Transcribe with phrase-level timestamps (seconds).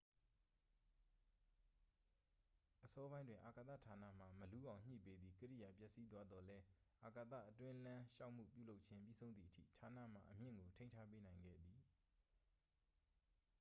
[2.83, 6.65] အစောပိုင်းတွင် အာကာသ ဌာနမှ မလူးအောင်ညှိပေးသည့် ကိရိယာ ပျက်စီးသွားသောလည်း
[7.03, 11.79] အာကာသအတွင်းလမ်းလျှောက်မှု ပြုလုပ်ခြင်း ပြီးဆုံးသည်အထိ ဌာနမှ အမြင့်ကို ထိန်းထားပေးနိုင်ခဲ့သည်